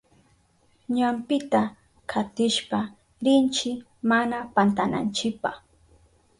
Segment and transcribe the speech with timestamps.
[0.95, 1.61] Ñampita
[2.11, 2.79] katishpa
[3.25, 3.69] rinchi
[4.09, 5.51] mana pantananchipa.